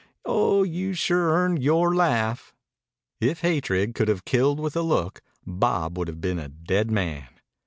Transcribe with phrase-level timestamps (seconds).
[0.25, 2.55] Oh, you've sure earned yore laugh."
[3.19, 7.27] If hatred could have killed with a look Bob would have been a dead man.